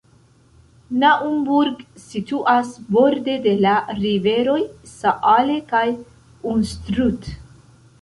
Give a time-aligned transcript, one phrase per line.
[1.03, 4.59] Naumburg situas borde de la riveroj
[4.97, 5.87] Saale kaj
[6.57, 7.35] Unstrut.